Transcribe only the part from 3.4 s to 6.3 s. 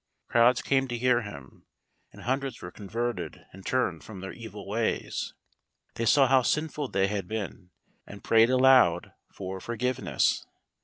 and turned from their evil ways. They saw